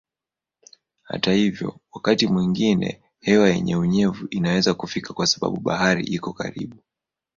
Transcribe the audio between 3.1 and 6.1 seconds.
hewa yenye unyevu inaweza kufika kwa sababu bahari